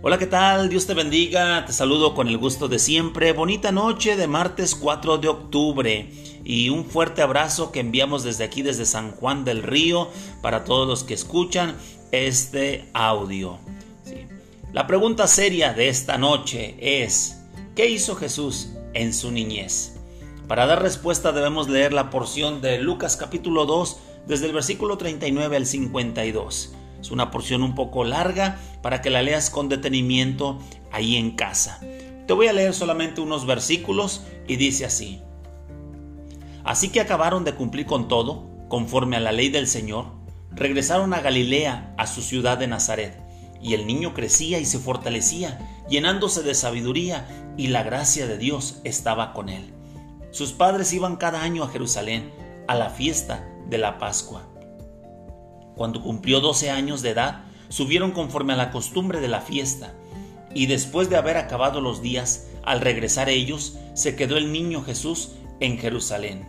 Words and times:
Hola, 0.00 0.16
¿qué 0.16 0.28
tal? 0.28 0.68
Dios 0.68 0.86
te 0.86 0.94
bendiga. 0.94 1.64
Te 1.66 1.72
saludo 1.72 2.14
con 2.14 2.28
el 2.28 2.38
gusto 2.38 2.68
de 2.68 2.78
siempre. 2.78 3.32
Bonita 3.32 3.72
noche 3.72 4.16
de 4.16 4.28
martes 4.28 4.76
4 4.76 5.18
de 5.18 5.26
octubre. 5.26 6.08
Y 6.44 6.68
un 6.68 6.84
fuerte 6.84 7.20
abrazo 7.20 7.72
que 7.72 7.80
enviamos 7.80 8.22
desde 8.22 8.44
aquí, 8.44 8.62
desde 8.62 8.86
San 8.86 9.10
Juan 9.10 9.44
del 9.44 9.64
Río, 9.64 10.08
para 10.40 10.62
todos 10.62 10.86
los 10.86 11.02
que 11.02 11.14
escuchan 11.14 11.74
este 12.12 12.88
audio. 12.94 13.58
La 14.72 14.86
pregunta 14.86 15.26
seria 15.26 15.74
de 15.74 15.88
esta 15.88 16.16
noche 16.16 16.76
es, 16.78 17.40
¿qué 17.74 17.90
hizo 17.90 18.14
Jesús 18.14 18.68
en 18.94 19.12
su 19.12 19.32
niñez? 19.32 19.96
Para 20.46 20.66
dar 20.66 20.80
respuesta 20.80 21.32
debemos 21.32 21.68
leer 21.68 21.92
la 21.92 22.08
porción 22.08 22.60
de 22.60 22.78
Lucas 22.78 23.16
capítulo 23.16 23.66
2, 23.66 23.98
desde 24.28 24.46
el 24.46 24.52
versículo 24.52 24.96
39 24.96 25.56
al 25.56 25.66
52. 25.66 26.77
Es 27.00 27.10
una 27.10 27.30
porción 27.30 27.62
un 27.62 27.74
poco 27.74 28.04
larga 28.04 28.58
para 28.82 29.00
que 29.00 29.10
la 29.10 29.22
leas 29.22 29.50
con 29.50 29.68
detenimiento 29.68 30.58
ahí 30.90 31.16
en 31.16 31.32
casa. 31.32 31.80
Te 32.26 32.32
voy 32.32 32.48
a 32.48 32.52
leer 32.52 32.74
solamente 32.74 33.20
unos 33.20 33.46
versículos 33.46 34.22
y 34.46 34.56
dice 34.56 34.84
así. 34.84 35.22
Así 36.64 36.90
que 36.90 37.00
acabaron 37.00 37.44
de 37.44 37.54
cumplir 37.54 37.86
con 37.86 38.08
todo, 38.08 38.46
conforme 38.68 39.16
a 39.16 39.20
la 39.20 39.32
ley 39.32 39.48
del 39.48 39.66
Señor, 39.66 40.06
regresaron 40.50 41.14
a 41.14 41.20
Galilea, 41.20 41.94
a 41.96 42.06
su 42.06 42.20
ciudad 42.20 42.58
de 42.58 42.66
Nazaret, 42.66 43.18
y 43.62 43.74
el 43.74 43.86
niño 43.86 44.12
crecía 44.12 44.58
y 44.58 44.66
se 44.66 44.78
fortalecía, 44.78 45.58
llenándose 45.88 46.42
de 46.42 46.54
sabiduría, 46.54 47.54
y 47.56 47.68
la 47.68 47.82
gracia 47.82 48.26
de 48.26 48.38
Dios 48.38 48.80
estaba 48.84 49.32
con 49.32 49.48
él. 49.48 49.72
Sus 50.30 50.52
padres 50.52 50.92
iban 50.92 51.16
cada 51.16 51.42
año 51.42 51.64
a 51.64 51.68
Jerusalén, 51.68 52.30
a 52.66 52.74
la 52.74 52.90
fiesta 52.90 53.48
de 53.68 53.78
la 53.78 53.98
Pascua. 53.98 54.42
Cuando 55.78 56.02
cumplió 56.02 56.40
doce 56.40 56.70
años 56.70 57.02
de 57.02 57.10
edad, 57.10 57.44
subieron 57.68 58.10
conforme 58.10 58.52
a 58.52 58.56
la 58.56 58.72
costumbre 58.72 59.20
de 59.20 59.28
la 59.28 59.40
fiesta, 59.40 59.94
y 60.52 60.66
después 60.66 61.08
de 61.08 61.16
haber 61.16 61.36
acabado 61.36 61.80
los 61.80 62.02
días, 62.02 62.48
al 62.64 62.80
regresar 62.80 63.28
ellos, 63.28 63.78
se 63.94 64.16
quedó 64.16 64.36
el 64.36 64.52
niño 64.52 64.82
Jesús 64.82 65.34
en 65.60 65.78
Jerusalén. 65.78 66.48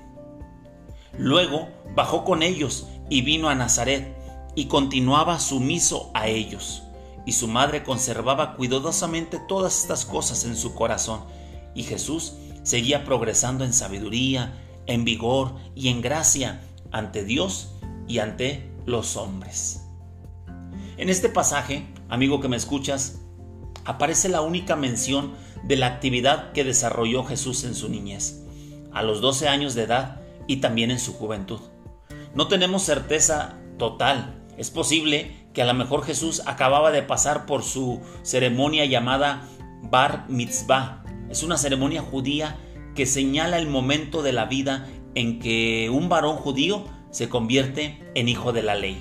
Luego 1.15 1.69
bajó 1.93 2.23
con 2.23 2.41
ellos 2.41 2.87
y 3.07 3.21
vino 3.21 3.49
a 3.49 3.55
Nazaret, 3.55 4.17
y 4.55 4.65
continuaba 4.65 5.39
sumiso 5.39 6.09
a 6.15 6.27
ellos. 6.27 6.81
Y 7.27 7.33
su 7.33 7.47
madre 7.47 7.83
conservaba 7.83 8.55
cuidadosamente 8.55 9.39
todas 9.47 9.79
estas 9.79 10.05
cosas 10.05 10.43
en 10.43 10.55
su 10.55 10.73
corazón, 10.73 11.21
y 11.75 11.83
Jesús 11.83 12.33
seguía 12.63 13.05
progresando 13.05 13.63
en 13.63 13.73
sabiduría, 13.73 14.57
en 14.87 15.05
vigor 15.05 15.53
y 15.75 15.89
en 15.89 16.01
gracia 16.01 16.61
ante 16.91 17.23
Dios 17.23 17.75
y 18.07 18.17
ante 18.17 18.69
los 18.85 19.17
hombres. 19.17 19.85
En 20.97 21.09
este 21.09 21.29
pasaje, 21.29 21.87
amigo 22.09 22.41
que 22.41 22.49
me 22.49 22.57
escuchas, 22.57 23.21
aparece 23.85 24.29
la 24.29 24.41
única 24.41 24.75
mención 24.75 25.33
de 25.63 25.77
la 25.77 25.87
actividad 25.87 26.51
que 26.51 26.63
desarrolló 26.63 27.23
Jesús 27.23 27.63
en 27.63 27.75
su 27.75 27.89
niñez, 27.89 28.43
a 28.91 29.03
los 29.03 29.21
12 29.21 29.47
años 29.47 29.75
de 29.75 29.83
edad 29.83 30.21
y 30.47 30.57
también 30.57 30.91
en 30.91 30.99
su 30.99 31.13
juventud. 31.13 31.59
No 32.35 32.47
tenemos 32.47 32.83
certeza 32.83 33.57
total. 33.77 34.43
Es 34.57 34.69
posible 34.69 35.47
que 35.53 35.61
a 35.61 35.65
lo 35.65 35.73
mejor 35.73 36.03
Jesús 36.03 36.41
acababa 36.45 36.91
de 36.91 37.01
pasar 37.01 37.45
por 37.45 37.63
su 37.63 38.01
ceremonia 38.23 38.85
llamada 38.85 39.47
Bar 39.83 40.25
Mitzvah. 40.29 41.03
Es 41.29 41.43
una 41.43 41.57
ceremonia 41.57 42.01
judía 42.01 42.57
que 42.95 43.05
señala 43.05 43.57
el 43.57 43.67
momento 43.67 44.21
de 44.21 44.33
la 44.33 44.45
vida 44.45 44.87
en 45.15 45.39
que 45.39 45.89
un 45.89 46.09
varón 46.09 46.35
judío 46.35 46.85
se 47.11 47.29
convierte 47.29 48.11
en 48.15 48.29
hijo 48.29 48.51
de 48.51 48.63
la 48.63 48.75
ley. 48.75 48.97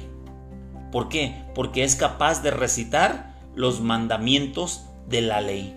¿Por 0.90 1.08
qué? 1.08 1.44
Porque 1.54 1.84
es 1.84 1.96
capaz 1.96 2.42
de 2.42 2.50
recitar 2.50 3.34
los 3.54 3.80
mandamientos 3.80 4.86
de 5.08 5.20
la 5.20 5.40
ley. 5.40 5.74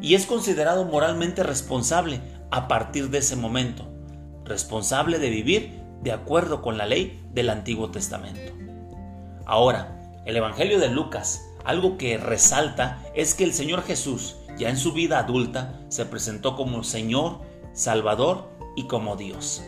Y 0.00 0.14
es 0.14 0.26
considerado 0.26 0.84
moralmente 0.84 1.42
responsable 1.42 2.20
a 2.50 2.68
partir 2.68 3.10
de 3.10 3.18
ese 3.18 3.36
momento. 3.36 3.86
Responsable 4.44 5.18
de 5.18 5.30
vivir 5.30 5.80
de 6.02 6.12
acuerdo 6.12 6.62
con 6.62 6.76
la 6.76 6.86
ley 6.86 7.20
del 7.32 7.50
Antiguo 7.50 7.90
Testamento. 7.90 8.52
Ahora, 9.46 10.22
el 10.26 10.36
Evangelio 10.36 10.78
de 10.78 10.88
Lucas, 10.88 11.42
algo 11.64 11.96
que 11.96 12.18
resalta 12.18 13.02
es 13.14 13.34
que 13.34 13.44
el 13.44 13.52
Señor 13.52 13.82
Jesús, 13.82 14.36
ya 14.58 14.68
en 14.68 14.76
su 14.76 14.92
vida 14.92 15.18
adulta, 15.18 15.80
se 15.88 16.04
presentó 16.06 16.56
como 16.56 16.84
Señor, 16.84 17.40
Salvador 17.72 18.50
y 18.76 18.86
como 18.86 19.16
Dios. 19.16 19.64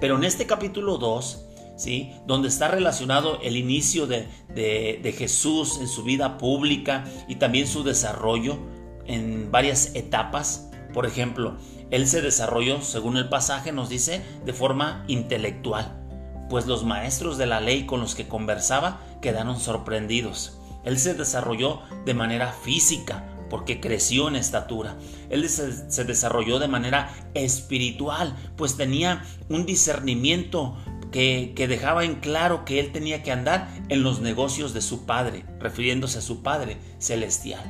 Pero 0.00 0.16
en 0.16 0.24
este 0.24 0.46
capítulo 0.46 0.98
2, 0.98 1.46
¿sí? 1.76 2.12
donde 2.26 2.48
está 2.48 2.68
relacionado 2.68 3.38
el 3.42 3.56
inicio 3.56 4.06
de, 4.06 4.26
de 4.54 5.14
Jesús 5.16 5.78
en 5.80 5.88
su 5.88 6.02
vida 6.02 6.38
pública 6.38 7.04
y 7.28 7.36
también 7.36 7.66
su 7.66 7.84
desarrollo 7.84 8.58
en 9.06 9.50
varias 9.50 9.94
etapas, 9.94 10.70
por 10.92 11.06
ejemplo, 11.06 11.56
él 11.90 12.06
se 12.06 12.22
desarrolló, 12.22 12.82
según 12.82 13.16
el 13.16 13.28
pasaje 13.28 13.72
nos 13.72 13.88
dice, 13.88 14.22
de 14.44 14.52
forma 14.52 15.04
intelectual, 15.08 16.00
pues 16.48 16.66
los 16.66 16.84
maestros 16.84 17.36
de 17.36 17.46
la 17.46 17.60
ley 17.60 17.84
con 17.84 18.00
los 18.00 18.14
que 18.14 18.28
conversaba 18.28 19.00
quedaron 19.20 19.58
sorprendidos. 19.58 20.58
Él 20.84 20.98
se 20.98 21.14
desarrolló 21.14 21.80
de 22.06 22.14
manera 22.14 22.52
física, 22.52 23.24
porque 23.50 23.80
creció 23.80 24.28
en 24.28 24.36
estatura. 24.36 24.96
Él 25.28 25.46
se, 25.48 26.04
desarrolló 26.04 26.58
de 26.58 26.68
manera 26.68 27.12
espiritual, 27.34 28.34
pues 28.56 28.76
tenía 28.76 29.24
un 29.50 29.66
discernimiento 29.66 30.78
que, 31.12 31.52
que, 31.54 31.68
dejaba 31.68 32.04
en 32.04 32.14
claro 32.14 32.64
que 32.64 32.80
él 32.80 32.92
tenía 32.92 33.22
que 33.22 33.32
andar 33.32 33.68
en 33.88 34.02
los 34.02 34.20
negocios 34.20 34.72
de 34.72 34.80
su 34.80 35.04
Padre, 35.04 35.44
refiriéndose 35.58 36.20
a 36.20 36.22
su 36.22 36.42
Padre 36.42 36.78
celestial. 36.98 37.64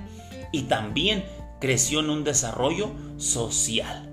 Y 0.52 0.62
también 0.62 1.24
creció 1.60 2.00
en 2.00 2.10
un 2.10 2.22
desarrollo 2.22 2.90
social. 3.16 4.10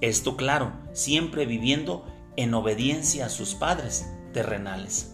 Esto 0.00 0.36
claro, 0.36 0.72
siempre 0.92 1.46
viviendo 1.46 2.04
en 2.36 2.54
obediencia 2.54 3.26
a 3.26 3.30
sus 3.30 3.54
padres 3.54 4.10
terrenales. 4.32 5.12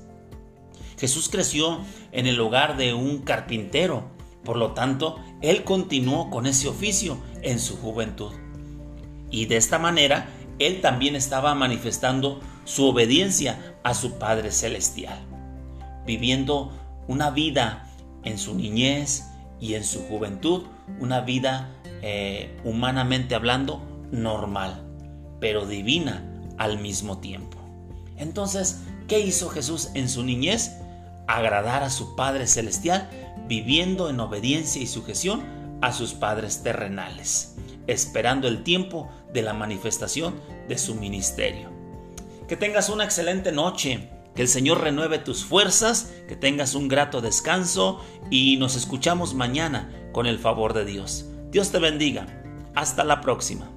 Jesús 0.98 1.28
creció 1.28 1.80
en 2.12 2.26
el 2.26 2.40
hogar 2.40 2.76
de 2.76 2.94
un 2.94 3.22
carpintero, 3.22 4.10
por 4.44 4.56
lo 4.56 4.72
tanto, 4.72 5.20
él 5.40 5.64
continuó 5.64 6.30
con 6.30 6.46
ese 6.46 6.68
oficio 6.68 7.18
en 7.42 7.58
su 7.58 7.76
juventud. 7.76 8.32
Y 9.30 9.46
de 9.46 9.56
esta 9.56 9.78
manera, 9.78 10.28
él 10.58 10.80
también 10.80 11.16
estaba 11.16 11.54
manifestando 11.54 12.40
su 12.64 12.86
obediencia 12.86 13.76
a 13.82 13.94
su 13.94 14.18
Padre 14.18 14.52
Celestial, 14.52 15.18
viviendo 16.06 16.72
una 17.08 17.30
vida 17.30 17.88
en 18.24 18.38
su 18.38 18.54
niñez 18.54 19.24
y 19.60 19.74
en 19.74 19.84
su 19.84 20.02
juventud, 20.06 20.64
una 21.00 21.20
vida 21.20 21.70
eh, 22.02 22.58
humanamente 22.64 23.34
hablando 23.34 23.80
normal, 24.10 24.82
pero 25.40 25.66
divina 25.66 26.24
al 26.58 26.78
mismo 26.78 27.18
tiempo. 27.18 27.58
Entonces, 28.16 28.82
¿qué 29.08 29.20
hizo 29.20 29.48
Jesús 29.48 29.90
en 29.94 30.08
su 30.08 30.22
niñez? 30.22 30.72
Agradar 31.26 31.82
a 31.82 31.90
su 31.90 32.14
Padre 32.14 32.46
Celestial 32.46 33.08
viviendo 33.48 34.08
en 34.08 34.20
obediencia 34.20 34.80
y 34.82 34.86
sujeción 34.86 35.42
a 35.80 35.92
sus 35.92 36.14
padres 36.14 36.62
terrenales, 36.62 37.56
esperando 37.86 38.48
el 38.48 38.62
tiempo 38.62 39.10
de 39.32 39.42
la 39.42 39.52
manifestación 39.52 40.34
de 40.68 40.78
su 40.78 40.94
ministerio. 40.94 41.70
Que 42.48 42.56
tengas 42.56 42.88
una 42.88 43.04
excelente 43.04 43.52
noche, 43.52 44.08
que 44.34 44.42
el 44.42 44.48
Señor 44.48 44.80
renueve 44.80 45.18
tus 45.18 45.44
fuerzas, 45.44 46.12
que 46.28 46.36
tengas 46.36 46.74
un 46.74 46.88
grato 46.88 47.20
descanso 47.20 48.00
y 48.30 48.56
nos 48.56 48.76
escuchamos 48.76 49.34
mañana 49.34 49.90
con 50.12 50.26
el 50.26 50.38
favor 50.38 50.72
de 50.72 50.84
Dios. 50.84 51.26
Dios 51.50 51.70
te 51.70 51.78
bendiga. 51.78 52.26
Hasta 52.74 53.04
la 53.04 53.20
próxima. 53.20 53.70